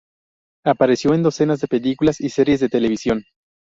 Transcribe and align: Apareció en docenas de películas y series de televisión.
Apareció 0.65 1.13
en 1.13 1.21
docenas 1.21 1.59
de 1.61 1.67
películas 1.67 2.19
y 2.21 2.29
series 2.29 2.59
de 2.61 2.69
televisión. 2.69 3.23